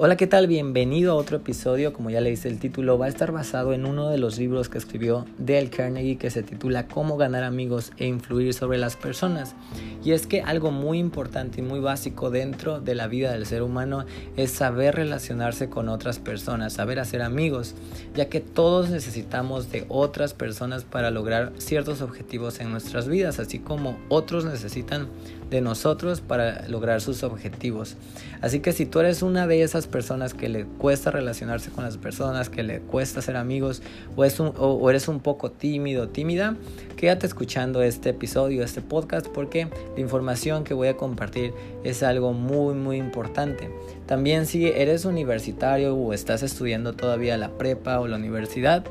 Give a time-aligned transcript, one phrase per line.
[0.00, 0.46] Hola, ¿qué tal?
[0.46, 1.92] Bienvenido a otro episodio.
[1.92, 4.68] Como ya le hice el título, va a estar basado en uno de los libros
[4.68, 9.56] que escribió Dale Carnegie que se titula Cómo ganar amigos e influir sobre las personas.
[10.04, 13.64] Y es que algo muy importante y muy básico dentro de la vida del ser
[13.64, 14.06] humano
[14.36, 17.74] es saber relacionarse con otras personas, saber hacer amigos,
[18.14, 23.58] ya que todos necesitamos de otras personas para lograr ciertos objetivos en nuestras vidas, así
[23.58, 25.08] como otros necesitan
[25.50, 27.96] de nosotros para lograr sus objetivos.
[28.40, 31.96] Así que si tú eres una de esas personas que le cuesta relacionarse con las
[31.96, 33.82] personas, que le cuesta ser amigos
[34.16, 36.56] o, eres un poco tímido, tímida,
[36.96, 41.52] quédate escuchando este episodio, este podcast, porque la información que voy a compartir
[41.84, 43.70] es algo muy, muy importante.
[44.06, 48.84] También si eres universitario o estás estudiando todavía la prepa o la universidad,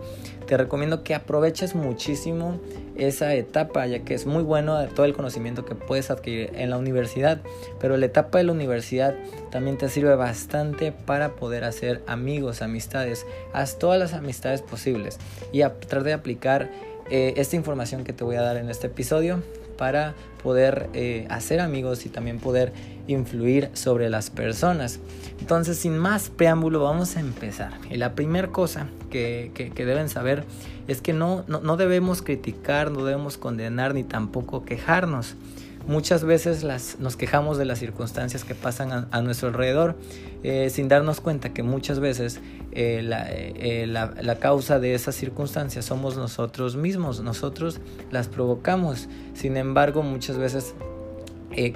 [0.47, 2.59] te recomiendo que aproveches muchísimo
[2.95, 6.77] esa etapa, ya que es muy bueno todo el conocimiento que puedes adquirir en la
[6.77, 7.41] universidad,
[7.79, 9.15] pero la etapa de la universidad
[9.51, 15.19] también te sirve bastante para poder hacer amigos, amistades, haz todas las amistades posibles.
[15.51, 16.69] Y a de aplicar
[17.09, 19.41] eh, esta información que te voy a dar en este episodio
[19.77, 22.73] para poder eh, hacer amigos y también poder
[23.07, 24.99] influir sobre las personas.
[25.39, 27.73] Entonces, sin más preámbulo, vamos a empezar.
[27.89, 30.43] Y la primera cosa que, que, deben saber
[30.87, 35.35] es que no, no, no debemos criticar, no debemos condenar ni tampoco quejarnos.
[35.87, 39.95] Muchas veces las, nos quejamos de las circunstancias que pasan a, nuestro alrededor
[40.43, 42.41] eh, sin darnos cuenta que muchas veces
[42.73, 42.99] eh,
[43.55, 47.79] eh, la, la, causa de esas circunstancias somos nosotros mismos, nosotros
[48.11, 49.07] las provocamos.
[49.33, 50.75] Sin embargo, muchas veces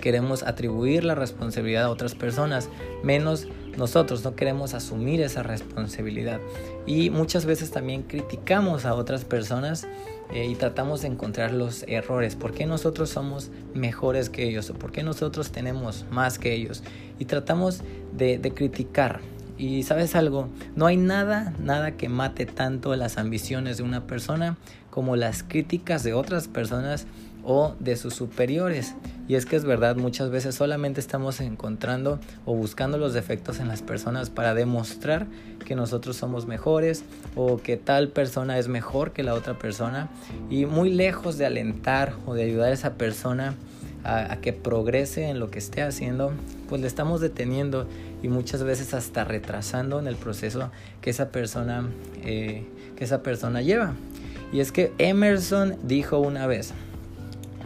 [0.01, 2.69] queremos atribuir la responsabilidad a otras personas,
[3.03, 6.39] menos nosotros no queremos asumir esa responsabilidad.
[6.85, 9.87] Y muchas veces también criticamos a otras personas
[10.33, 12.35] eh, y tratamos de encontrar los errores.
[12.35, 14.69] ¿Por qué nosotros somos mejores que ellos?
[14.69, 16.83] ¿O por qué nosotros tenemos más que ellos?
[17.19, 17.81] Y tratamos
[18.13, 19.19] de, de criticar.
[19.57, 24.57] Y sabes algo, no hay nada, nada que mate tanto las ambiciones de una persona
[24.89, 27.05] como las críticas de otras personas
[27.43, 28.95] o de sus superiores.
[29.31, 33.69] Y es que es verdad, muchas veces solamente estamos encontrando o buscando los defectos en
[33.69, 35.25] las personas para demostrar
[35.65, 37.05] que nosotros somos mejores
[37.37, 40.09] o que tal persona es mejor que la otra persona.
[40.49, 43.55] Y muy lejos de alentar o de ayudar a esa persona
[44.03, 46.33] a, que progrese en lo que esté haciendo,
[46.67, 47.87] pues le estamos deteniendo
[48.21, 51.89] y muchas veces hasta retrasando en el proceso que esa persona,
[52.21, 52.65] eh,
[52.97, 53.93] que esa persona lleva.
[54.51, 56.73] Y es que Emerson dijo una vez,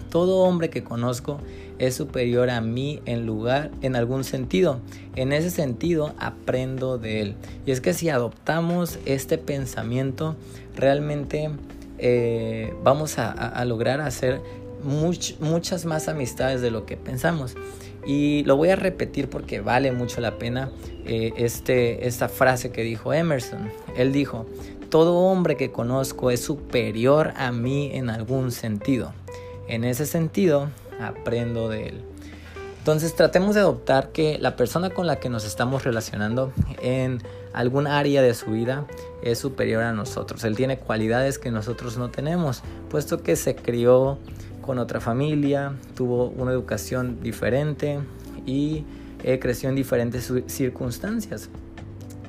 [0.10, 1.40] todo hombre que conozco
[1.80, 4.80] es superior a mí en lugar, en algún sentido.
[5.16, 7.36] En ese sentido, aprendo de él.
[7.66, 10.36] Y es que si adoptamos este pensamiento,
[10.76, 11.50] realmente
[11.98, 14.42] eh, vamos a, lograr hacer
[14.84, 17.56] muchas más amistades de lo que pensamos.
[18.06, 20.70] Y lo voy a repetir porque vale mucho la pena
[21.06, 23.72] eh, este, esta frase que dijo Emerson.
[23.98, 24.46] Él dijo,
[24.90, 29.14] todo hombre que conozco es superior a mí en algún sentido.
[29.68, 32.02] En ese sentido, aprendo de él.
[32.86, 36.54] Entonces tratemos de adoptar que la persona con la que nos estamos relacionando
[36.84, 37.20] en
[37.52, 38.86] algún área de su vida
[39.24, 40.44] es superior a nosotros.
[40.44, 44.20] Él tiene cualidades que nosotros no tenemos, puesto que se crió
[44.62, 48.00] con otra familia, tuvo una educación diferente
[48.46, 48.84] y
[49.24, 51.50] eh, creció en diferentes circunstancias.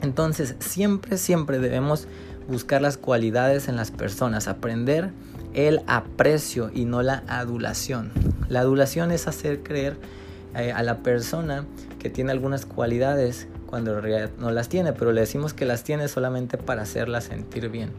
[0.00, 2.08] Entonces siempre, siempre debemos
[2.48, 5.10] buscar las cualidades en las personas, aprender
[5.56, 8.12] el aprecio y no la adulación.
[8.48, 9.96] La adulación es hacer creer
[10.54, 11.64] eh, a la persona
[11.98, 15.82] que tiene algunas cualidades cuando en realidad no las tiene, pero le decimos que las
[15.82, 17.90] tiene solamente para hacerla sentir bien.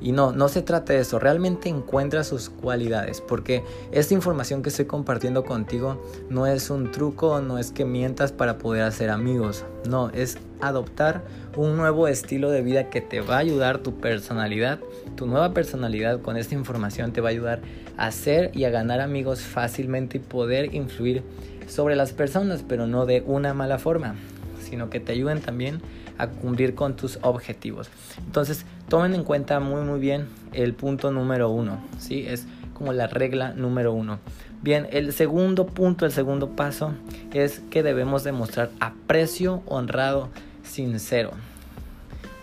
[0.00, 4.68] Y no, no se trata de eso, realmente encuentra sus cualidades, porque esta información que
[4.68, 9.64] estoy compartiendo contigo no es un truco, no es que mientas para poder hacer amigos,
[9.88, 10.36] no, es
[10.68, 11.22] adoptar
[11.56, 14.80] un nuevo estilo de vida que te va a ayudar tu personalidad,
[15.16, 17.60] tu nueva personalidad con esta información te va a ayudar
[17.96, 21.22] a hacer y a ganar amigos fácilmente y poder influir
[21.66, 24.14] sobre las personas, pero no de una mala forma,
[24.60, 25.80] sino que te ayuden también
[26.18, 27.90] a cumplir con tus objetivos.
[28.18, 32.24] Entonces, tomen en cuenta muy muy bien el punto número uno, ¿sí?
[32.26, 34.18] Es como la regla número uno.
[34.62, 36.92] Bien, el segundo punto, el segundo paso
[37.32, 40.30] es que debemos demostrar aprecio honrado,
[40.74, 41.30] sincero.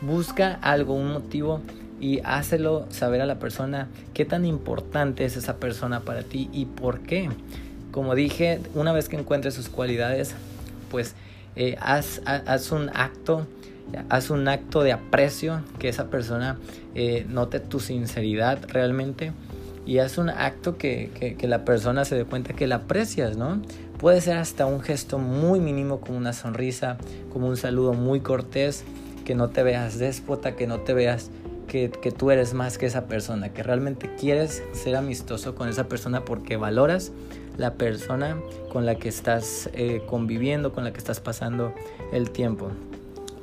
[0.01, 1.61] Busca algo, un motivo
[1.99, 6.65] y hácelo saber a la persona qué tan importante es esa persona para ti y
[6.65, 7.29] por qué.
[7.91, 10.33] Como dije, una vez que encuentres sus cualidades,
[10.89, 11.15] pues
[11.55, 12.21] eh, haz,
[12.71, 13.45] un acto,
[14.09, 16.57] haz un acto de aprecio, que esa persona
[16.95, 19.33] eh, note tu sinceridad realmente
[19.85, 23.61] y es un acto que, que, la persona se dé cuenta que la aprecias, ¿no?
[23.97, 26.97] Puede ser hasta un gesto muy mínimo como una sonrisa,
[27.31, 28.83] como un saludo muy cortés,
[29.25, 31.29] que no te veas déspota, que no te veas
[31.67, 35.87] que, que, tú eres más que esa persona, que realmente quieres ser amistoso con esa
[35.87, 37.11] persona porque valoras
[37.57, 38.37] la persona
[38.71, 41.73] con la que estás eh, conviviendo, con la que estás pasando
[42.11, 42.69] el tiempo.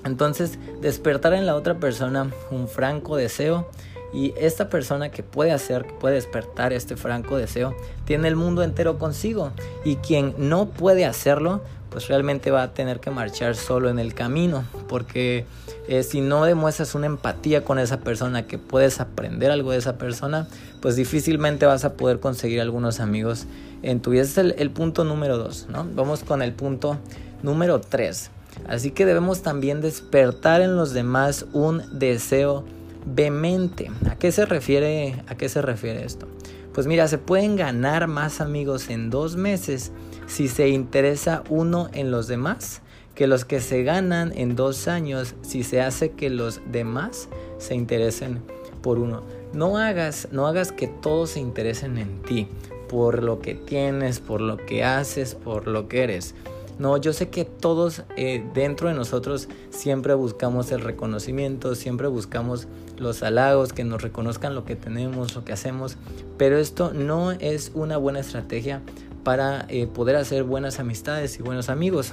[0.04, 3.68] Entonces, despertar en la otra persona un franco deseo
[4.12, 7.74] y esta persona que puede hacer, que puede despertar este franco deseo,
[8.04, 9.52] tiene el mundo entero consigo.
[9.84, 14.14] Y quien no puede hacerlo, pues realmente va a tener que marchar solo en el
[14.14, 14.64] camino.
[14.88, 15.44] Porque
[15.88, 19.98] eh, si no demuestras una empatía con esa persona, que puedes aprender algo de esa
[19.98, 20.48] persona,
[20.80, 23.46] pues difícilmente vas a poder conseguir algunos amigos
[23.82, 24.22] en tu vida.
[24.22, 25.86] Ese es el, punto número dos, ¿no?
[25.94, 26.98] Vamos con el punto
[27.42, 28.30] número tres.
[28.66, 32.64] Así que debemos también despertar en los demás un deseo
[33.06, 33.90] vehemente.
[34.10, 36.26] ¿A qué se refiere, a qué se refiere esto?
[36.72, 39.92] Pues mira, se pueden ganar más amigos en dos meses
[40.26, 42.82] si se interesa uno en los demás
[43.18, 47.28] que los que se ganan en dos años si se hace que los demás
[47.58, 48.40] se interesen
[48.80, 49.22] por uno.
[49.52, 52.46] No hagas, no hagas que todos se interesen en ti
[52.88, 56.36] por lo que tienes, por lo que haces, por lo que eres.
[56.78, 62.68] No, yo sé que todos eh, dentro de nosotros siempre buscamos el reconocimiento, siempre buscamos
[62.98, 65.96] los halagos, que nos reconozcan lo que tenemos, lo que hacemos,
[66.36, 68.82] pero esto no es una buena estrategia
[69.24, 72.12] para eh, poder hacer buenas amistades y buenos amigos.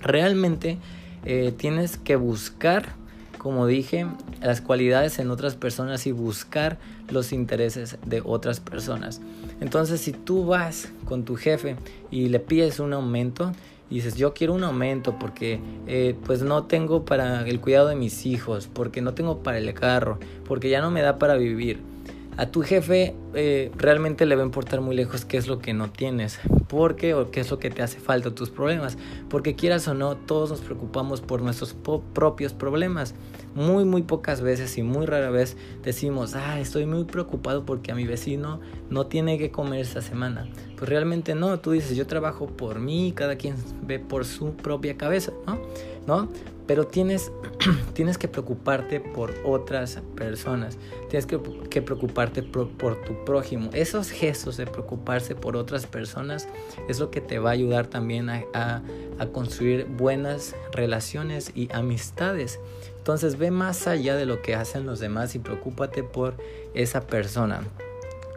[0.00, 0.78] Realmente
[1.24, 2.94] eh, tienes que buscar,
[3.38, 4.06] como dije,
[4.40, 9.20] las cualidades en otras personas y buscar los intereses de otras personas.
[9.60, 11.76] Entonces, si tú vas con tu jefe
[12.10, 13.52] y le pides un aumento,
[13.90, 17.96] y dices, yo quiero un aumento porque eh, pues no tengo para el cuidado de
[17.96, 21.93] mis hijos, porque no tengo para el carro, porque ya no me da para vivir.
[22.36, 25.72] A tu jefe eh, realmente le va a importar muy lejos qué es lo que
[25.72, 28.98] no tienes, por qué o qué es lo que te hace falta, tus problemas,
[29.28, 31.76] porque quieras o no, todos nos preocupamos por nuestros
[32.12, 33.14] propios problemas.
[33.54, 37.94] Muy, muy pocas veces y muy rara vez decimos, ah, estoy muy preocupado porque a
[37.94, 38.60] mi vecino
[38.90, 40.48] no tiene que comer esta semana.
[40.76, 43.54] Pues realmente no, tú dices, yo trabajo por mí, cada quien
[43.86, 45.60] ve por su propia cabeza, ¿no?
[46.08, 46.28] ¿No?
[46.66, 47.30] Pero tienes,
[47.92, 50.78] tienes que preocuparte por otras personas,
[51.10, 51.38] tienes que,
[51.82, 52.68] preocuparte por,
[53.04, 53.70] tu prójimo.
[53.72, 56.48] Esos gestos de preocuparse por otras personas
[56.88, 62.60] es lo que te va a ayudar también a, a, construir buenas relaciones y amistades.
[62.98, 66.34] Entonces ve más allá de lo que hacen los demás y preocúpate por
[66.74, 67.62] esa persona.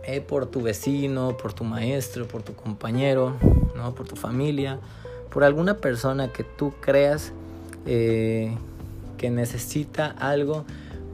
[0.07, 3.35] Eh, por tu vecino, por tu maestro, por tu compañero,
[3.75, 3.93] ¿no?
[3.93, 4.79] por tu familia,
[5.29, 7.33] por alguna persona que tú creas
[7.87, 8.55] eh,
[9.17, 10.65] que necesita algo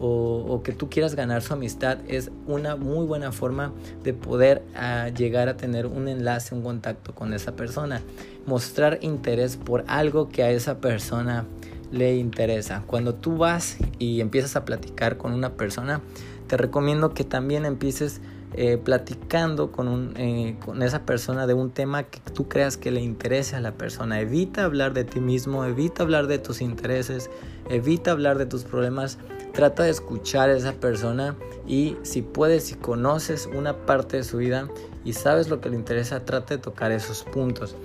[0.06, 3.72] o, que tú quieras ganar su amistad es una muy buena forma
[4.04, 8.02] de poder ah, llegar a tener un enlace, un contacto con esa persona.
[8.46, 11.46] Mostrar interés por algo que a esa persona
[11.92, 12.84] le interesa.
[12.86, 16.02] Cuando tú vas y empiezas a platicar con una persona,
[16.48, 18.20] te recomiendo que también empieces
[18.56, 22.92] eh, platicando con, un, eh, con esa persona de un tema que tú creas que
[22.92, 24.22] le interese a la persona.
[24.22, 27.32] Evita hablar de ti mismo, evita hablar de tus intereses,
[27.70, 29.18] evita hablar de tus problemas.
[29.54, 31.36] Trata de escuchar a esa persona
[31.68, 34.70] y si puedes, si conoces una parte de su vida
[35.04, 37.76] y sabes lo que le interesa, trata de tocar esos puntos.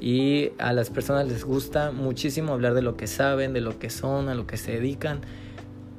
[0.00, 3.88] Y a las personas les gusta muchísimo hablar de lo que saben, de lo que
[3.88, 5.22] son, a lo que se dedican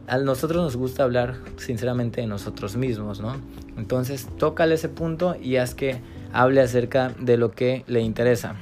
[0.10, 3.36] a nosotros nos gusta hablar sinceramente de nosotros mismos, ¿no?
[3.78, 6.02] Entonces, tócale ese punto y haz que
[6.34, 8.56] hable acerca de lo que le interesa.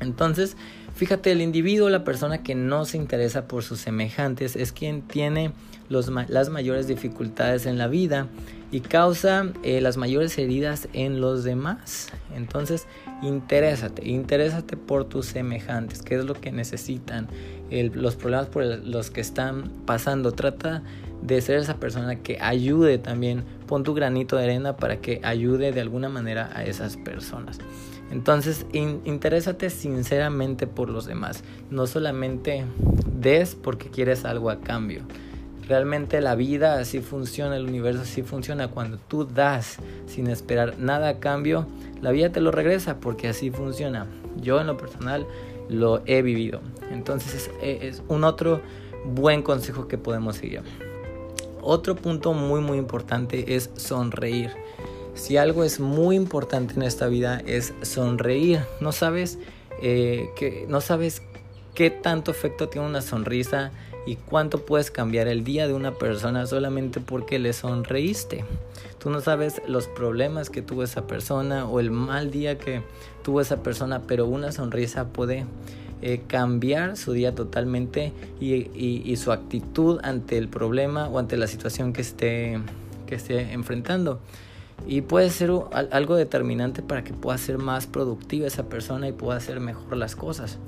[0.00, 0.56] Entonces,
[1.00, 5.52] fíjate, el individuo, la persona que no se interesa por sus semejantes, es quien tiene
[5.88, 8.28] las mayores dificultades en la vida
[8.70, 12.08] y causa eh, las mayores heridas en los demás.
[12.36, 12.86] Entonces,
[13.22, 17.28] interésate, interésate por tus semejantes, qué es lo que necesitan,
[17.70, 20.32] los problemas por los que están pasando.
[20.32, 20.82] Trata
[21.22, 25.72] de ser esa persona que ayude también, pon tu granito de arena para que ayude
[25.72, 27.58] de alguna manera a esas personas.
[28.10, 32.64] Entonces, interésate sinceramente por los demás, no solamente
[33.20, 35.02] des porque quieres algo a cambio.
[35.68, 38.68] Realmente la vida así funciona, el universo así funciona.
[38.68, 39.76] Cuando tú das
[40.06, 41.66] sin esperar nada a cambio,
[42.02, 44.06] la vida te lo regresa porque así funciona.
[44.40, 45.26] Yo en lo personal
[45.68, 46.60] lo he vivido.
[46.90, 48.60] Entonces es, un otro
[49.04, 50.62] buen consejo que podemos seguir.
[51.62, 54.50] Otro punto muy muy importante es sonreír.
[55.14, 58.60] Si algo es muy importante en esta vida es sonreír.
[58.80, 59.38] No sabes
[59.82, 61.22] eh, que no sabes
[61.74, 63.72] qué tanto efecto tiene una sonrisa
[64.06, 68.44] y cuánto puedes cambiar el día de una persona solamente porque le sonreíste.
[68.98, 72.82] Tú no sabes los problemas que tuvo esa persona o el mal día que
[73.22, 75.46] tuvo esa persona, pero una sonrisa puede
[76.02, 81.92] eh, cambiar su día totalmente y, su actitud ante el problema o ante la situación
[81.92, 82.58] que esté,
[83.06, 84.20] que esté enfrentando.
[84.86, 89.36] Y puede ser algo determinante para que pueda ser más productiva esa persona y pueda
[89.36, 90.58] hacer mejor las cosas.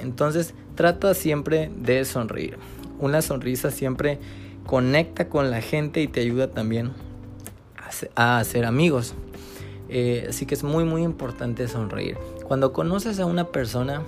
[0.00, 2.56] Entonces trata siempre de sonreír.
[2.98, 4.18] Una sonrisa siempre
[4.66, 6.92] conecta con la gente y te ayuda también
[8.14, 9.14] a hacer amigos.
[9.88, 12.16] Eh, así que es muy muy importante sonreír.
[12.44, 14.02] Cuando conoces a una persona,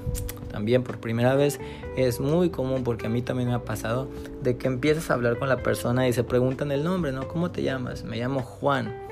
[0.51, 1.61] también por primera vez
[1.97, 4.09] es muy común porque a mí también me ha pasado
[4.43, 7.29] de que empiezas a hablar con la persona y se preguntan el nombre, ¿no?
[7.29, 8.05] ¿Cómo te llamas?
[8.05, 9.04] Me llamo Juan.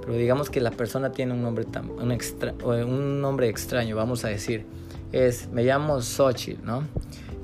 [0.00, 1.66] Pero digamos que la persona tiene un nombre,
[1.98, 4.64] un, extra, un nombre extraño, vamos a decir.
[5.12, 6.84] Es, me llamo Xochitl, ¿no?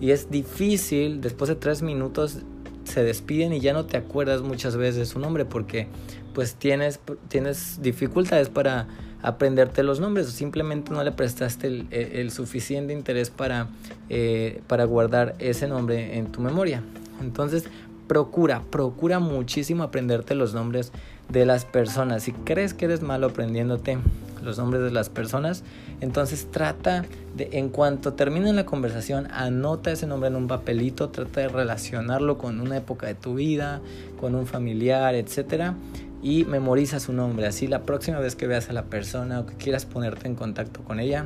[0.01, 2.39] Y es difícil, después de tres minutos
[2.85, 5.89] se despiden y ya no te acuerdas muchas veces su nombre porque
[6.35, 8.87] pues tienes, tienes dificultades para
[9.23, 13.69] aprenderte los nombres o simplemente no le prestaste el, suficiente interés para,
[14.09, 16.83] eh, para guardar ese nombre en tu memoria.
[17.21, 17.65] Entonces,
[18.07, 20.93] procura, procura muchísimo aprenderte los nombres
[21.29, 22.25] de las personas.
[22.25, 23.99] Si crees que eres malo aprendiéndote
[24.43, 25.65] los nombres de las personas,
[26.01, 27.05] entonces trata
[27.37, 32.39] de, en cuanto termine la conversación, anota ese nombre en un papelito, trata de relacionarlo
[32.39, 33.81] con una época de tu vida,
[34.21, 35.75] con un familiar, etcétera
[36.23, 37.47] y memoriza su nombre.
[37.47, 40.83] Así la próxima vez que veas a la persona o que quieras ponerte en contacto
[40.83, 41.25] con ella,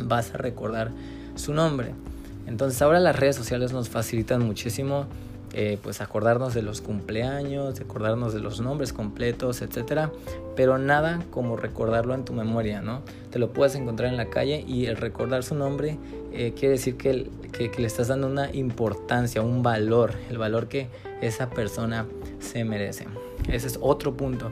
[0.00, 0.90] vas a recordar
[1.36, 1.94] su nombre.
[2.46, 5.06] Entonces ahora las redes sociales nos facilitan muchísimo
[5.54, 10.12] eh, pues acordarnos de los cumpleaños, acordarnos de los nombres completos, etcétera,
[10.56, 13.02] pero nada como recordarlo en tu memoria, ¿no?
[13.30, 15.98] Te lo puedes encontrar en la calle y el recordar su nombre
[16.32, 17.30] eh, quiere decir que,
[17.78, 20.88] le estás dando una importancia, un valor, el valor que
[21.20, 22.06] esa persona
[22.40, 23.06] se merece.
[23.48, 24.50] Ese es otro punto.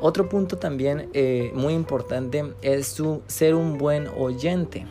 [0.00, 4.84] Otro punto también eh, muy importante es ser un buen oyente.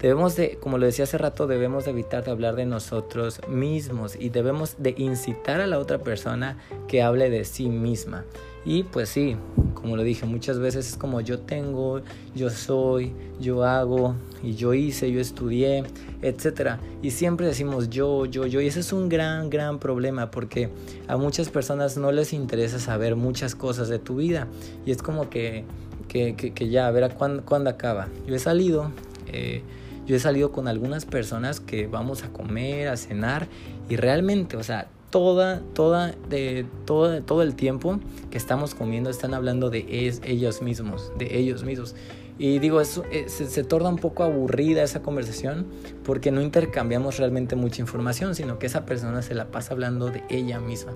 [0.00, 4.16] Debemos de, como lo decía hace rato, debemos de evitar de hablar de nosotros mismos
[4.18, 6.56] y debemos de incitar a la otra persona
[6.88, 8.24] que hable de sí misma.
[8.64, 9.36] Y pues sí,
[9.74, 12.00] como lo dije, muchas veces es como yo tengo,
[12.34, 15.84] yo soy, yo hago, y yo hice, yo estudié,
[16.22, 16.78] etc.
[17.02, 18.60] Y siempre decimos yo, yo, yo.
[18.60, 20.70] Y ese es un gran, gran problema porque
[21.08, 24.46] a muchas personas no les interesa saber muchas cosas de tu vida.
[24.86, 25.64] Y es como que,
[26.08, 28.08] que, que, ya, a ver a cuándo, cuándo acaba.
[28.26, 28.90] Yo he salido.
[29.32, 29.62] Eh,
[30.10, 33.46] yo he salido con algunas personas que vamos a comer, a cenar
[33.88, 39.34] y realmente, o sea, toda, toda, de, todo, todo el tiempo que estamos comiendo están
[39.34, 39.86] hablando de
[40.24, 41.94] ellos mismos, de ellos mismos.
[42.40, 45.66] Y digo, eso, eh, se, torna un poco aburrida esa conversación
[46.02, 50.24] porque no intercambiamos realmente mucha información, sino que esa persona se la pasa hablando de
[50.28, 50.92] ella misma.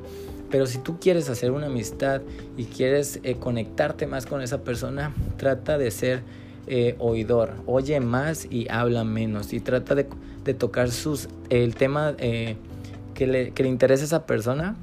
[0.51, 2.21] Pero si tú quieres hacer una amistad
[2.57, 6.23] y quieres eh, conectarte más con esa persona, trata de ser
[6.67, 10.07] eh, oidor, oye más y habla menos y trata de,
[10.45, 14.77] de tocar sus, el tema que le, que le interesa a esa persona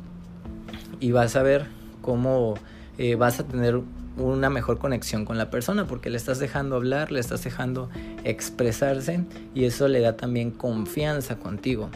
[0.99, 1.65] y vas a ver
[2.01, 2.55] cómo
[2.97, 3.81] eh, vas a tener
[4.17, 7.89] una mejor conexión con la persona porque le estás dejando hablar, le estás dejando
[8.23, 9.23] expresarse
[9.55, 11.89] y eso le da también confianza contigo.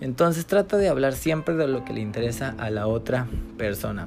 [0.00, 4.06] Entonces trata de hablar siempre de lo que le interesa a la otra persona.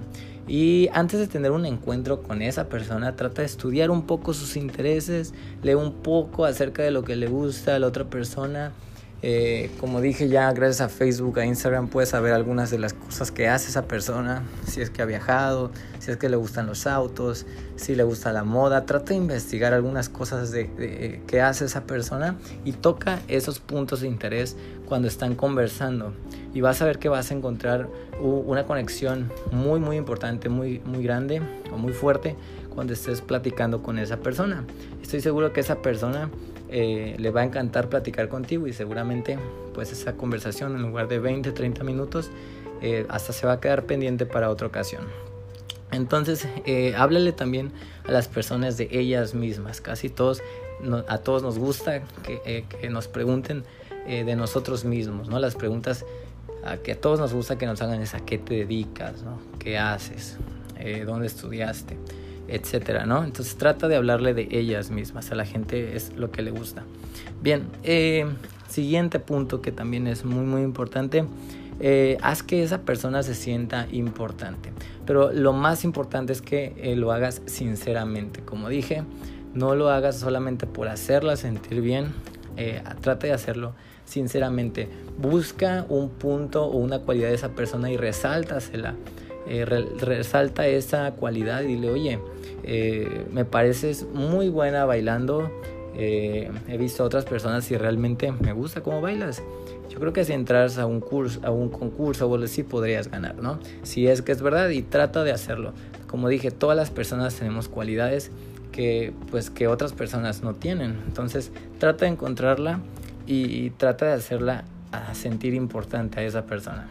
[0.49, 4.57] Y antes de tener un encuentro con esa persona, trata de estudiar un poco sus
[4.57, 8.73] intereses, lee un poco acerca de lo que le gusta a la otra persona
[9.21, 13.31] eh, como dije ya, gracias a Facebook, a Instagram, puedes saber algunas de las cosas
[13.31, 16.87] que hace esa persona, si es que ha viajado, si es que le gustan los
[16.87, 18.85] autos, si le gusta la moda.
[18.85, 24.07] Trata de investigar algunas cosas de, que hace esa persona y toca esos puntos de
[24.07, 26.13] interés cuando están conversando.
[26.53, 27.87] Y vas a ver que vas a encontrar
[28.19, 31.41] una conexión muy, muy importante, muy, muy grande
[31.71, 32.35] o muy fuerte
[32.73, 34.63] cuando estés platicando con esa persona.
[35.01, 36.29] Estoy seguro que esa persona
[36.71, 39.39] eh, le va a encantar platicar contigo y seguramente
[39.73, 42.29] pues esa conversación en lugar de 20, 30 minutos
[42.81, 45.03] eh, hasta se va a quedar pendiente para otra ocasión.
[45.91, 47.71] Entonces, eh, háblale también
[48.07, 49.81] a las personas de ellas mismas.
[49.81, 50.43] Casi todos,
[51.07, 53.63] a todos nos gusta que, que nos pregunten
[54.05, 55.37] de nosotros mismos, ¿no?
[55.39, 56.05] Las preguntas
[56.63, 59.39] a que a todos nos gusta que nos hagan es a qué te dedicas, ¿no?
[59.59, 60.37] ¿Qué haces?
[61.05, 61.97] ¿Dónde estudiaste?
[62.51, 63.23] etcétera, ¿no?
[63.23, 66.83] Entonces trata de hablarle de ellas mismas, a la gente es lo que le gusta.
[67.41, 68.25] Bien, eh,
[68.67, 71.25] siguiente punto que también es muy muy importante,
[71.79, 74.71] eh, haz que esa persona se sienta importante,
[75.05, 79.03] pero lo más importante es que eh, lo hagas sinceramente, como dije,
[79.53, 82.11] no lo hagas solamente por hacerla sentir bien,
[82.57, 83.73] eh, trata de hacerlo
[84.09, 84.87] sinceramente.
[85.17, 88.95] Busca un punto o una cualidad de esa persona y resáltasela.
[89.47, 92.19] Eh, resalta esa cualidad y dile, oye,
[92.63, 95.51] eh, me pareces muy buena bailando.
[95.95, 99.43] he visto a otras personas y realmente me gusta cómo bailas.
[99.89, 103.35] Yo creo que si entras a un curso, a un concurso, vos sí podrías ganar,
[103.35, 103.59] ¿no?
[103.83, 105.73] Si es que es verdad y trata de hacerlo.
[106.07, 108.31] Como dije, todas las personas tenemos cualidades
[108.71, 110.97] que pues que otras personas no tienen.
[111.07, 112.79] Entonces, trata de encontrarla
[113.29, 116.87] y, trata de hacerla a sentir importante a esa persona.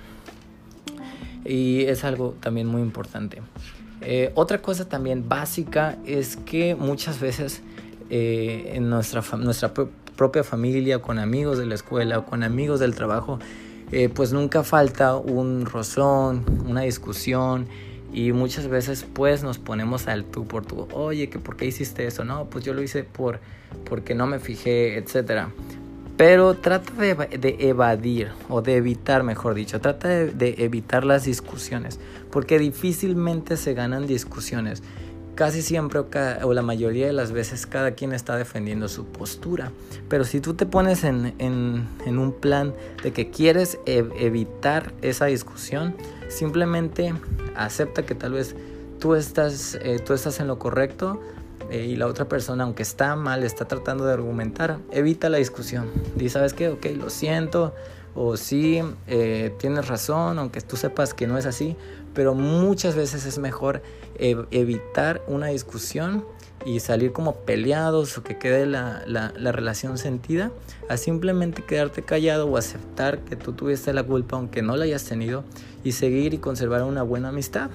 [1.44, 3.42] Y es algo también muy importante.
[4.02, 7.62] Eh, otra cosa también básica es que muchas veces
[8.10, 9.72] eh, en nuestra, nuestra
[10.16, 13.40] propia familia, con amigos de la escuela o con amigos del trabajo,
[13.90, 17.66] eh, pues nunca falta un rozón, una discusión
[18.12, 20.86] y muchas veces pues nos ponemos al tú por tú.
[20.92, 22.24] Oye, que por qué hiciste eso?
[22.24, 23.40] No, pues yo lo hice por
[23.84, 25.50] porque no me fijé, etcétera.
[26.18, 31.24] Pero trata de, de, evadir o de evitar, mejor dicho, trata de, de evitar las
[31.24, 31.98] discusiones,
[32.30, 34.82] porque difícilmente se ganan discusiones
[35.38, 39.70] casi siempre o, la mayoría de las veces cada quien está defendiendo su postura.
[40.08, 45.94] Pero si tú te pones en, en, un plan de que quieres evitar esa discusión,
[46.28, 47.14] simplemente
[47.54, 48.56] acepta que tal vez
[48.98, 51.20] tú estás, eh, tú estás en lo correcto
[51.70, 55.90] eh, y la otra persona, aunque está mal, está tratando de argumentar, evita la discusión.
[56.18, 57.74] Y sabes qué, ok, lo siento,
[58.14, 61.76] o sí, eh, tienes razón, aunque tú sepas que no es así,
[62.14, 63.82] pero muchas veces es mejor
[64.18, 66.24] evitar una discusión
[66.66, 70.50] y salir como peleados o que quede la, la, relación sentida
[70.88, 75.04] a simplemente quedarte callado o aceptar que tú tuviste la culpa aunque no la hayas
[75.04, 75.44] tenido
[75.84, 77.70] y seguir y conservar una buena amistad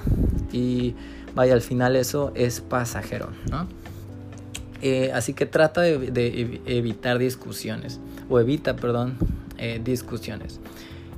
[0.52, 0.96] y
[1.34, 3.68] vaya al final eso es pasajero ¿no?
[4.86, 9.18] Eh, así que trata de, evitar discusiones o evita perdón
[9.58, 10.60] eh, discusiones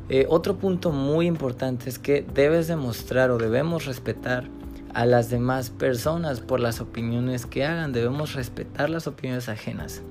[0.07, 4.47] eh, otro punto muy importante es que debes demostrar o debemos respetar
[4.93, 7.91] a las demás personas por las opiniones que hagan.
[7.91, 10.01] Debemos respetar las opiniones ajenas.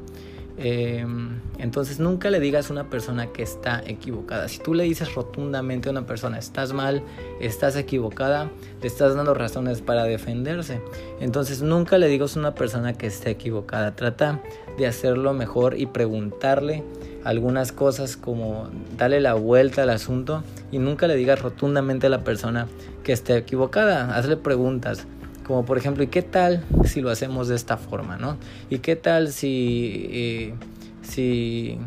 [0.57, 4.49] Em, entonces nunca le digas a una persona que está equivocada.
[4.49, 7.03] Si tú le dices rotundamente a una persona, estás mal,
[7.41, 8.51] estás equivocada,
[8.81, 10.81] le estás dando razones para defenderse.
[11.21, 13.97] Entonces nunca le digas a una persona que esté equivocada.
[13.97, 14.41] Trata
[14.79, 16.85] de hacerlo mejor y preguntarle
[17.25, 22.23] algunas cosas como darle la vuelta al asunto y nunca le digas rotundamente a la
[22.23, 22.69] persona
[23.03, 24.15] que esté equivocada.
[24.17, 25.07] Hazle preguntas
[25.45, 28.37] como por ejemplo, ¿y qué tal si lo hacemos de esta forma, no?
[28.71, 30.55] ¿Y qué tal si, eh,
[31.03, 31.79] si,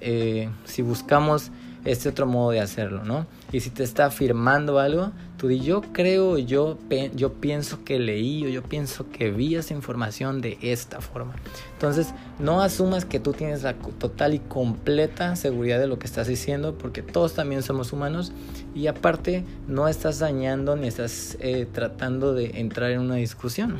[0.00, 1.50] eh, si buscamos
[1.86, 3.26] este otro modo de hacerlo, ¿no?
[3.52, 6.76] Y si te está afirmando algo, tú di, yo creo, yo,
[7.14, 11.36] yo pienso que leí o yo pienso que vi esa información de esta forma.
[11.72, 16.26] Entonces, no asumas que tú tienes la total y completa seguridad de lo que estás
[16.26, 18.32] diciendo, porque todos también somos humanos
[18.74, 23.78] y aparte no estás dañando ni estás eh, tratando de entrar en una discusión.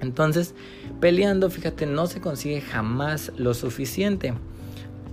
[0.00, 0.54] Entonces,
[1.00, 4.34] peleando, fíjate, no se consigue jamás lo suficiente.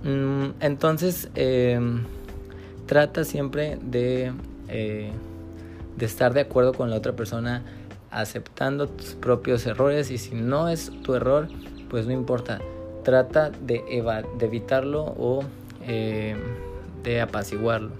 [0.06, 2.04] Mm, entonces, em,
[2.86, 4.32] trata siempre de,
[4.68, 5.10] eh,
[5.96, 7.64] de estar de acuerdo con la otra persona,
[8.12, 11.48] aceptando tus propios errores y si no es tu error,
[11.90, 12.60] pues no importa.
[13.02, 13.82] Trata de,
[14.40, 15.42] evitarlo o
[15.84, 16.38] em,
[17.02, 17.90] de apaciguarlo.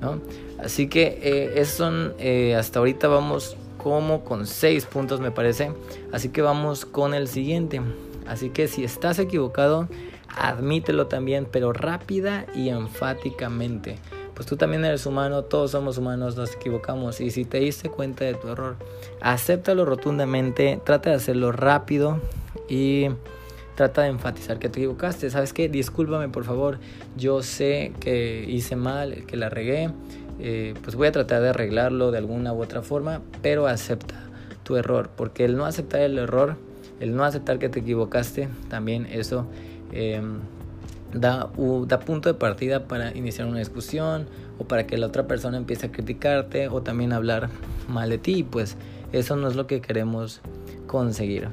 [0.00, 0.20] ¿no?
[0.62, 5.72] Así que eh, son, eh, hasta ahorita vamos como con seis puntos me parece.
[6.12, 7.80] Así que vamos con el siguiente.
[8.26, 9.88] Así que si estás equivocado,
[10.28, 13.98] admítelo también, pero rápida y enfáticamente.
[14.34, 17.20] Pues tú también eres humano, todos somos humanos, nos equivocamos.
[17.20, 18.76] Y si te diste cuenta de tu error,
[19.22, 22.20] acéptalo rotundamente, trata de hacerlo rápido
[22.68, 23.06] y
[23.76, 25.30] trata de enfatizar que te equivocaste.
[25.30, 25.68] ¿Sabes qué?
[25.68, 26.78] Discúlpame por favor,
[27.16, 29.90] yo sé que hice mal, que la regué.
[30.38, 34.16] Eh, pues voy a tratar de arreglarlo de alguna u otra forma, pero acepta
[34.64, 36.56] tu error, porque el no aceptar el error,
[37.00, 39.46] el no aceptar que te equivocaste, también eso
[39.92, 40.38] Em,
[41.12, 41.50] da,
[41.86, 44.26] da punto de partida para iniciar una discusión
[44.58, 47.48] o para que la otra persona empiece a criticarte o también hablar
[47.88, 48.42] mal de ti.
[48.42, 48.76] Pues
[49.12, 50.40] eso no es lo que queremos
[50.86, 51.48] conseguir.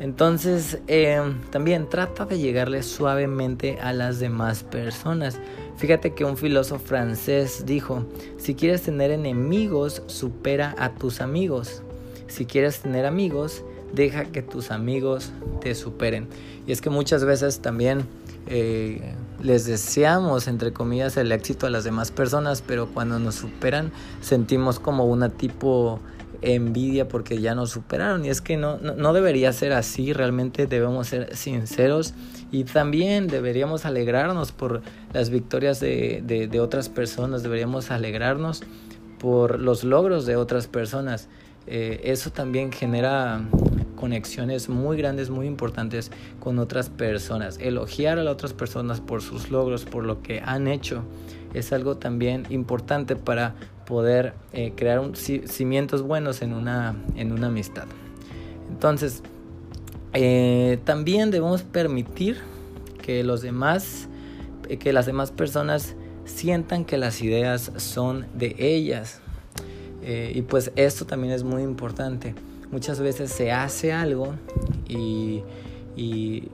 [0.00, 5.38] Entonces, em, también trata de llegarle suavemente a las demás personas.
[5.76, 8.04] Fíjate que un filósofo francés dijo,
[8.36, 11.82] si quieres tener enemigos, supera a tus amigos.
[12.26, 16.28] Si quieres tener amigos, deja que tus amigos te superen.
[16.66, 18.06] Y es que muchas veces también
[18.46, 23.92] eh, les deseamos, entre comillas, el éxito a las demás personas, pero cuando nos superan
[24.20, 26.00] sentimos como una tipo
[26.42, 28.24] envidia porque ya nos superaron.
[28.24, 32.14] Y es que no, no, debería ser así, realmente debemos ser sinceros
[32.50, 38.62] y también deberíamos alegrarnos por las victorias de, de, otras personas, deberíamos alegrarnos
[39.18, 41.28] por los logros de otras personas.
[41.66, 43.40] Eh, eso también genera
[44.02, 46.10] conexiones muy grandes, muy importantes
[46.40, 47.56] con otras personas.
[47.60, 51.04] Elogiar a las otras personas por sus logros, por lo que han hecho,
[51.54, 53.54] es algo también importante para
[53.86, 57.84] poder eh, crear cimientos buenos en una, en una amistad.
[58.72, 59.22] Entonces,
[60.14, 62.38] eh, también debemos permitir
[63.00, 64.08] que los demás,
[64.68, 69.20] eh, que las demás personas sientan que las ideas son de ellas.
[70.04, 72.34] y pues esto también es muy importante.
[72.72, 74.34] Muchas veces se hace algo
[74.88, 75.42] y,
[75.96, 76.48] y,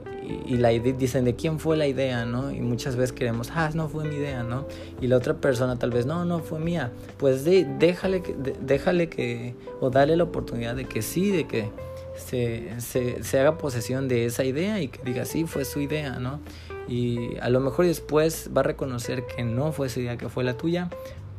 [0.49, 2.51] la dicen de quién fue la idea, ¿no?
[2.51, 4.67] Y muchas veces queremos, ah, no fue mi idea, ¿no?
[5.01, 6.91] Y la otra persona tal vez, no, no fue mía.
[7.17, 11.69] Pues déjale, que, déjale que, o dale la oportunidad de que sí, de que
[12.15, 16.19] se, se, se, haga posesión de esa idea y que diga, sí, fue su idea,
[16.19, 16.41] ¿no?
[16.87, 20.43] Y a lo mejor después va a reconocer que no fue su idea, que fue
[20.43, 20.89] la tuya,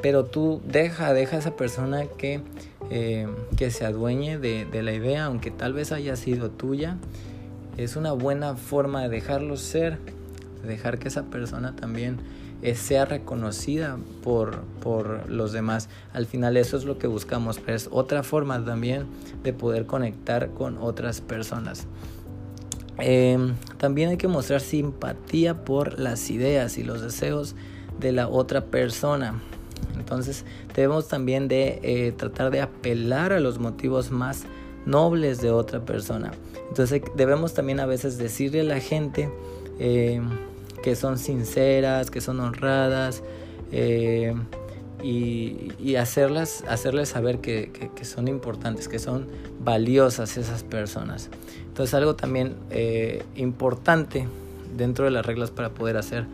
[0.01, 2.41] pero tú deja, deja a esa persona que,
[2.91, 6.99] eh, que se adueñe de, de la idea, aunque tal vez haya sido tuya
[7.77, 9.99] es una buena forma de dejarlo ser,
[10.67, 12.19] dejar que esa persona también
[12.63, 15.89] eh, sea reconocida por, por los demás.
[16.13, 19.07] Al final eso es lo que buscamos, pero es otra forma también
[19.43, 21.87] de poder conectar con otras personas.
[22.99, 27.55] Em, también hay que mostrar simpatía por las ideas y los deseos
[27.99, 29.41] de la otra persona.
[30.01, 34.45] Entonces debemos también de eh, tratar de apelar a los motivos más
[34.87, 36.33] nobles de otra persona.
[36.69, 39.31] Entonces debemos también a veces decirle a la gente
[39.79, 40.21] eh,
[40.83, 43.23] que son sinceras, que son honradas
[43.73, 44.35] eh,
[45.03, 49.27] y, hacerlas, hacerles saber que, son importantes, que son
[49.63, 51.29] valiosas esas personas.
[51.69, 52.57] Entonces algo también
[53.37, 54.27] importante
[54.77, 56.27] dentro de las reglas para poder hacer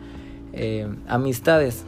[1.07, 1.83] amistades.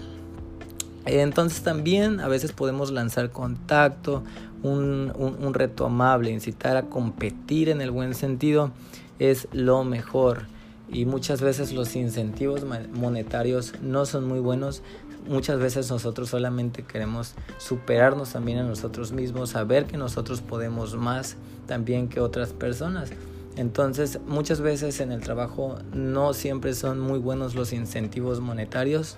[1.06, 4.24] Entonces también a veces podemos lanzar contacto
[4.64, 8.72] un, reto amable, incitar a competir en el buen sentido
[9.20, 10.44] es lo mejor.
[10.92, 14.82] Y muchas veces los incentivos monetarios no son muy buenos.
[15.28, 21.36] Muchas veces nosotros solamente queremos superarnos también a nosotros mismos, saber que nosotros podemos más
[21.68, 23.12] también que otras personas.
[23.56, 29.18] Entonces, muchas veces en el trabajo no siempre son muy buenos los incentivos monetarios.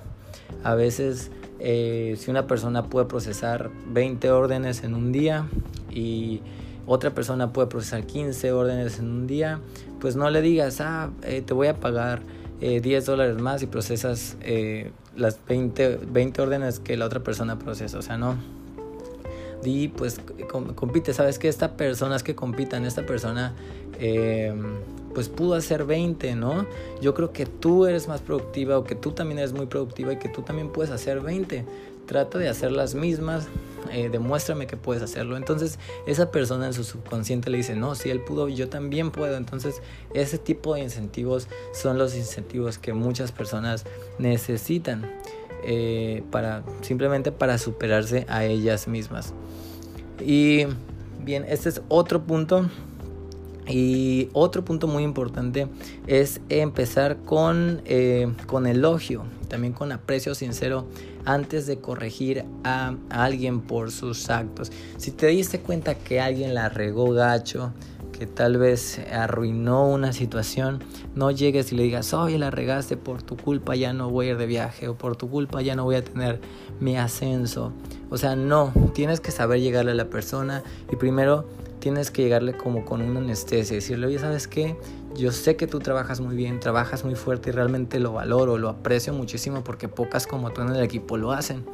[0.63, 1.31] A veces
[1.63, 5.47] eh, si una persona puede procesar 20 órdenes en un día
[5.91, 6.41] y
[6.87, 9.59] otra persona puede procesar 15 órdenes en un día,
[9.99, 12.23] pues no le digas, ah, eh, te voy a pagar
[12.61, 14.37] 10 eh, dólares más y procesas
[15.15, 18.37] las 20, 20 órdenes que la otra persona procesa, o sea, no.
[19.63, 20.19] Y pues
[20.73, 23.53] compite, sabes que esta persona es que compitan, esta persona
[25.13, 26.65] pues pudo hacer 20, ¿no?
[27.01, 30.17] Yo creo que tú eres más productiva o que tú también eres muy productiva y
[30.17, 31.65] que tú también puedes hacer 20.
[32.05, 33.47] Trata de hacer las mismas,
[33.91, 35.37] eh, demuéstrame que puedes hacerlo.
[35.37, 39.37] Entonces esa persona en su subconsciente le dice, no, si él pudo, yo también puedo.
[39.37, 39.81] Entonces
[40.13, 43.85] ese tipo de incentivos son los incentivos que muchas personas
[44.19, 45.09] necesitan
[45.63, 49.33] eh, para simplemente para superarse a ellas mismas.
[50.19, 50.65] Y
[51.23, 52.69] bien, este es otro punto
[53.67, 55.67] y otro punto muy importante
[56.07, 60.87] es empezar con, eh, con elogio, también con aprecio sincero
[61.25, 64.71] antes de corregir a, alguien por sus actos.
[64.97, 67.71] Si te diste cuenta que alguien la regó gacho,
[68.11, 70.83] que tal vez arruinó una situación,
[71.15, 74.29] no llegues y le digas, oye, la regaste, por tu culpa ya no voy a
[74.31, 76.39] ir de viaje o por tu culpa ya no voy a tener
[76.79, 77.71] mi ascenso.
[78.09, 81.45] O sea, no, tienes que saber llegarle a la persona y primero
[81.81, 84.77] tienes que llegarle como con una anestesia, decirle, oye, ¿sabes qué?
[85.17, 88.69] Yo sé que tú trabajas muy bien, trabajas muy fuerte y realmente lo valoro, lo
[88.69, 91.65] aprecio muchísimo porque pocas como tú en el equipo lo hacen.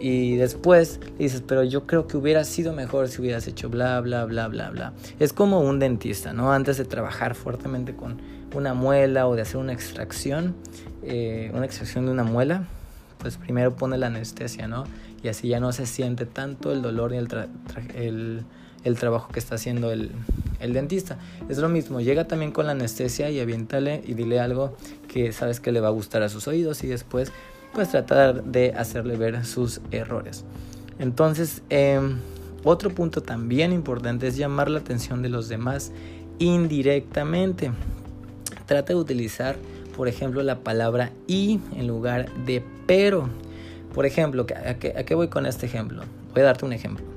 [0.00, 4.24] Y después dices, pero yo creo que hubiera sido mejor si hubieras hecho bla, bla,
[4.24, 4.94] bla, bla, bla.
[5.20, 6.52] Es como un dentista, ¿no?
[6.52, 8.20] Antes de trabajar fuertemente con
[8.52, 10.56] una muela o de hacer una extracción,
[11.04, 12.66] eh, una extracción de una muela,
[13.18, 14.84] pues primero pone la anestesia, ¿no?
[15.22, 17.28] Y así ya no se siente tanto el dolor el,
[17.94, 18.44] el
[18.84, 20.10] el trabajo que está haciendo el,
[20.60, 21.18] dentista.
[21.48, 24.76] Es lo mismo, llega también con la anestesia y aviéntale y dile algo
[25.08, 27.32] que sabes que le va a gustar a sus oídos y después
[27.72, 30.44] pues tratar de hacerle ver sus errores.
[30.98, 32.18] Entonces, em,
[32.64, 35.90] otro punto también importante es llamar la atención de los demás
[36.38, 37.72] indirectamente.
[38.66, 39.56] Trata de utilizar,
[39.96, 43.28] por ejemplo, la palabra y en lugar de pero.
[43.94, 46.04] Por ejemplo, ¿a qué, ¿a qué voy con este ejemplo?
[46.32, 47.11] Voy a darte un ejemplo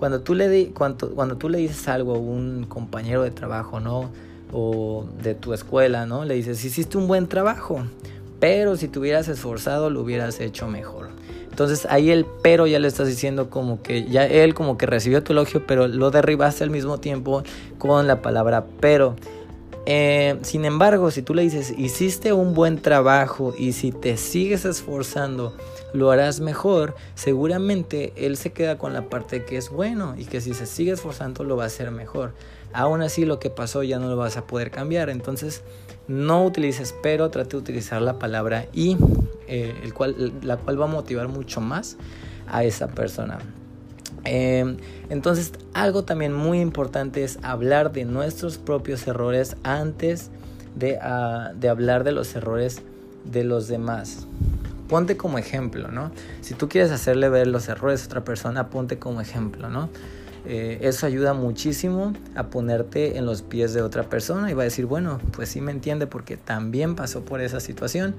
[0.00, 4.10] cuando tú le, cuando, cuando tú le dices algo a un compañero de trabajo, ¿no?
[4.50, 6.24] O de tu escuela, ¿no?
[6.24, 7.84] Le dices, hiciste un buen trabajo,
[8.40, 11.10] pero si te hubieras esforzado lo hubieras hecho mejor.
[11.50, 15.22] Entonces ahí el pero ya le estás diciendo como que ya él como que recibió
[15.22, 17.42] tu elogio, pero lo derribaste al mismo tiempo
[17.78, 19.16] con la palabra pero.
[19.86, 24.64] Eh, sin embargo, si tú le dices, hiciste un buen trabajo y si te sigues
[24.64, 25.54] esforzando,
[25.92, 30.40] lo harás mejor, seguramente él se queda con la parte que es bueno y que
[30.40, 32.34] si se sigue esforzando lo va a hacer mejor.
[32.72, 35.10] Aún así lo que pasó ya no lo vas a poder cambiar.
[35.10, 35.62] Entonces
[36.06, 38.96] no utilices pero, trate de utilizar la palabra y,
[39.48, 41.96] eh, el cual, la cual va a motivar mucho más
[42.46, 43.38] a esa persona.
[44.24, 44.76] Eh,
[45.08, 50.30] entonces, algo también muy importante es hablar de nuestros propios errores antes
[50.76, 52.82] de, ah, de, hablar de los errores
[53.24, 54.26] de los demás.
[54.88, 56.10] Ponte como ejemplo, ¿no?
[56.40, 59.88] Si tú quieres hacerle ver los errores a otra persona, ponte como ejemplo, ¿no?
[60.46, 64.64] Eh, eso ayuda muchísimo a ponerte en los pies de otra persona y va a
[64.64, 68.14] decir, bueno, pues sí me entiende porque también pasó por esa situación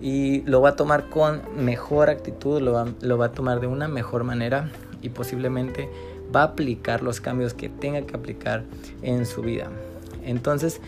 [0.00, 4.22] y lo va a tomar con mejor actitud, lo va a tomar de una mejor
[4.22, 4.70] manera
[5.04, 5.88] y posiblemente
[6.34, 8.64] va a aplicar los cambios que tenga que aplicar
[9.02, 9.70] en su vida.
[10.24, 10.80] Entonces,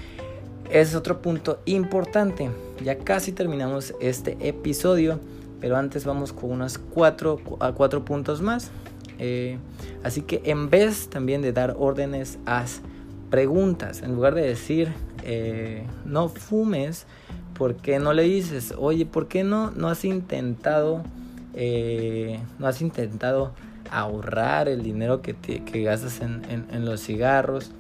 [0.70, 2.50] ese es otro punto importante.
[2.82, 5.20] Ya casi terminamos este episodio,
[5.60, 8.70] pero antes vamos con unos cuatro, a cuatro puntos más.
[9.18, 9.58] Eh,
[10.02, 12.80] así que en vez también de dar órdenes, haz
[13.30, 14.02] preguntas.
[14.02, 17.06] En lugar de decir, eh, no fumes,
[17.56, 21.02] ¿por qué no le dices, oye, ¿por qué no, no has intentado,
[21.54, 23.52] eh, no has intentado
[23.90, 27.70] ahorrar el dinero que, te, que gastas en, en, los cigarros?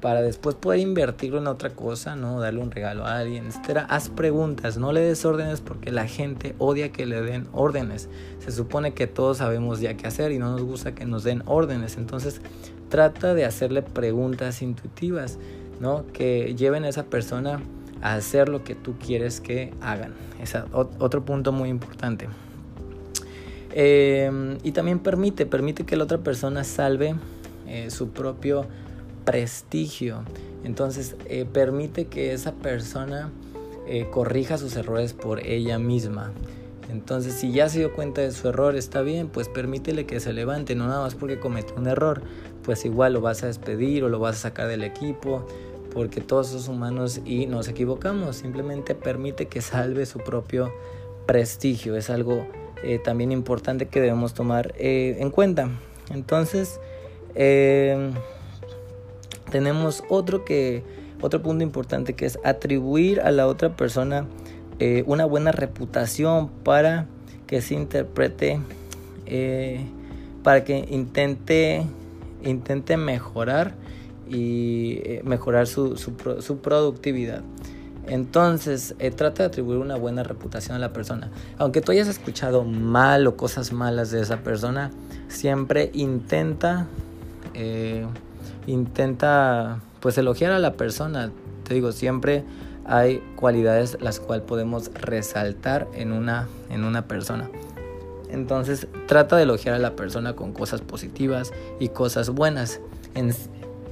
[0.00, 2.40] para después poder invertirlo en otra cosa, ¿no?
[2.40, 3.86] Darle un regalo a alguien, etcétera.
[3.88, 8.08] Haz preguntas, no le des órdenes porque la gente odia que le den órdenes.
[8.38, 11.42] Se supone que todos sabemos ya qué hacer y no nos gusta que nos den
[11.46, 11.96] órdenes.
[11.96, 12.40] Entonces,
[12.88, 15.38] trata de hacerle preguntas intuitivas,
[15.80, 16.04] ¿no?
[16.12, 17.60] Que lleven a esa persona
[18.00, 20.14] a hacer lo que tú quieres que hagan.
[20.40, 22.28] Es otro punto muy importante.
[23.72, 27.14] Eh, y también permite, permite que la otra persona salve
[27.66, 28.66] eh, su propio
[29.24, 30.22] prestigio.
[30.64, 33.30] Entonces eh, permite que esa persona
[33.86, 36.32] eh, corrija sus errores por ella misma.
[36.90, 40.32] Entonces si ya se dio cuenta de su error, está bien, pues permítele que se
[40.32, 42.22] levante, no nada más porque cometió un error,
[42.62, 45.46] pues igual lo vas a despedir o lo vas a sacar del equipo,
[45.92, 50.72] porque todos somos humanos y nos equivocamos, simplemente permite que salve su propio
[51.26, 52.46] prestigio, es algo
[52.82, 55.68] eh, también importante que debemos tomar en cuenta.
[56.10, 56.80] Entonces,
[59.50, 60.82] tenemos otro que
[61.20, 64.26] otro punto importante que es atribuir a la otra persona
[64.78, 67.06] eh, una buena reputación para
[67.46, 68.60] que se interprete
[69.26, 69.84] eh,
[70.42, 71.84] para que intente
[72.44, 73.74] intente mejorar
[74.28, 77.42] y eh, mejorar su, su, productividad
[78.08, 83.26] entonces trata de atribuir una buena reputación a la persona aunque tú hayas escuchado mal
[83.26, 84.90] o cosas malas de esa persona
[85.28, 86.86] siempre intenta
[88.68, 91.30] intenta pues elogiar a la persona.
[91.64, 92.44] Te digo, siempre
[92.84, 97.50] hay cualidades las cuales podemos resaltar en una, en una persona.
[98.30, 102.80] Entonces trata de elogiar a la persona con cosas positivas y cosas buenas.
[103.14, 103.32] En,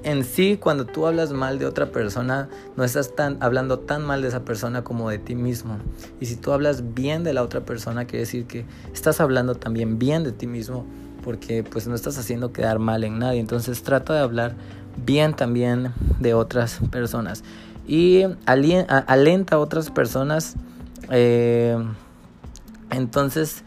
[0.06, 4.28] en sí, cuando tú hablas mal de otra persona, no estás hablando tan mal de
[4.28, 5.78] esa persona como de ti mismo.
[6.20, 8.64] Y si tú hablas bien de la otra persona, quiere decir que
[8.94, 10.86] estás hablando también bien de ti mismo
[11.24, 13.40] porque pues no estás haciendo quedar mal en nadie.
[13.40, 14.54] Entonces trata de hablar
[15.04, 17.42] bien también de otras personas.
[17.88, 20.54] Y alenta a otras personas.
[21.10, 21.76] Eh,
[22.92, 23.64] entonces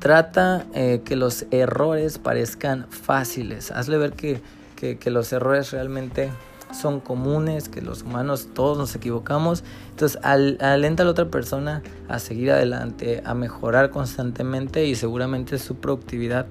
[0.00, 3.70] trata eh, que los errores parezcan fáciles.
[3.70, 4.42] Hazle ver que,
[4.78, 6.30] que, los errores realmente
[6.72, 9.64] son comunes, que los humanos todos nos equivocamos.
[9.90, 15.76] Entonces alenta a la otra persona a seguir adelante, a mejorar constantemente y seguramente su
[15.76, 16.46] productividad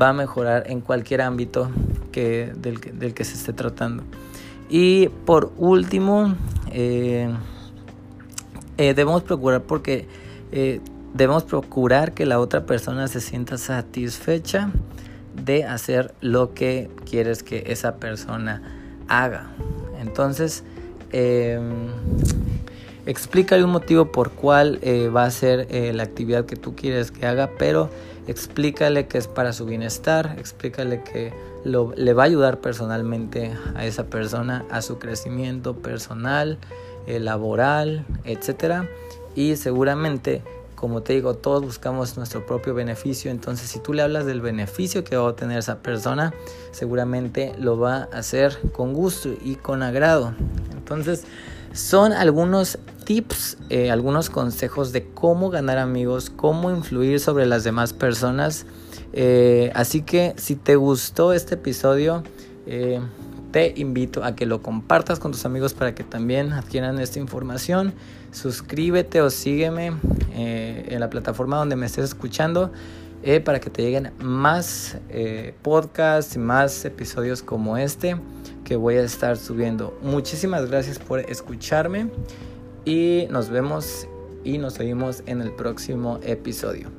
[0.00, 1.70] va a mejorar en cualquier ámbito
[2.12, 4.02] que, del, que se esté tratando.
[4.70, 6.34] Y por último,
[6.72, 7.30] eh,
[8.76, 10.06] eh, debemos procurar porque
[10.52, 10.80] eh,
[11.14, 14.70] debemos procurar que la otra persona se sienta satisfecha
[15.44, 18.62] de hacer lo que quieres que esa persona
[19.08, 19.50] haga.
[20.00, 20.64] Entonces,
[23.06, 24.80] explícale un motivo por cuál
[25.14, 27.90] va a ser la actividad que tú quieres que haga, pero
[28.26, 31.32] explícale que es para su bienestar, explícale que
[31.64, 36.58] le va a ayudar personalmente a esa persona, a su crecimiento personal,
[37.06, 38.86] eh, laboral, etc.
[39.34, 40.42] Y seguramente
[40.78, 45.02] como te digo, todos buscamos nuestro propio beneficio, entonces si tú le hablas del beneficio
[45.02, 46.32] que va a obtener esa persona,
[46.70, 50.34] seguramente lo va a hacer con gusto y con agrado.
[50.70, 51.24] Entonces,
[51.72, 57.92] son algunos tips, eh, algunos consejos de cómo ganar amigos, cómo influir sobre las demás
[57.92, 58.64] personas.
[59.12, 62.22] Eh, así que si te gustó este episodio,
[62.66, 63.00] eh,
[63.50, 67.94] te invito a que lo compartas con tus amigos para que también adquieran esta información.
[68.30, 69.92] Suscríbete o sígueme
[70.34, 72.70] en la plataforma donde me estés escuchando
[73.44, 74.98] para que te lleguen más
[75.62, 78.16] podcasts y más episodios como este
[78.64, 79.98] que voy a estar subiendo.
[80.02, 82.10] Muchísimas gracias por escucharme
[82.84, 84.06] y nos vemos
[84.44, 86.90] y nos oímos en el próximo episodio.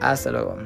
[0.00, 0.56] Hasta luego.